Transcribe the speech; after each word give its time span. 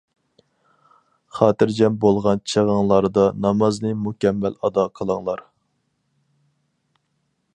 خاتىرجەم 1.39 1.97
بولغان 2.05 2.41
چېغىڭلاردا 2.53 3.27
نامازنى 3.45 3.93
مۇكەممەل 4.07 4.59
ئادا 4.69 4.87
قىلىڭلار. 5.01 5.47